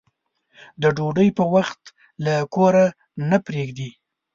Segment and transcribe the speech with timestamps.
[0.81, 1.81] د ډوډۍ په وخت
[2.25, 2.85] له کوره
[3.29, 3.89] نه پرېږدي.